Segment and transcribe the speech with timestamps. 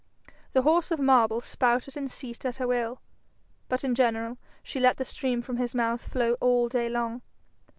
[0.53, 3.01] The horse of marble spouted and ceased at her will,
[3.69, 7.21] but in general she let the stream from his mouth flow all day long.